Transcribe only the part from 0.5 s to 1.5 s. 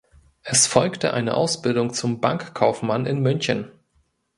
folgte eine